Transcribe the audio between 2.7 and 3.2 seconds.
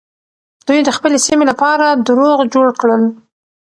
کړل.